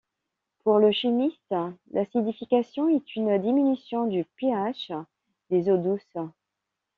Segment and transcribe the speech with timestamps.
[0.63, 1.53] Pour le chimiste,
[1.91, 4.91] l'acidification est une diminution du pH
[5.51, 6.17] des eaux douces.